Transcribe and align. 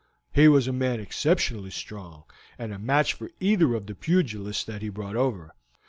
"He 0.33 0.47
was 0.47 0.67
a 0.67 0.73
man 0.73 0.99
exceptionally 0.99 1.69
strong, 1.69 2.23
and 2.57 2.73
a 2.73 2.79
match 2.79 3.13
for 3.13 3.29
either 3.39 3.75
of 3.75 3.85
the 3.85 3.93
pugilists 3.93 4.63
that 4.63 4.81
he 4.81 4.89
brought 4.89 5.15
over. 5.15 5.53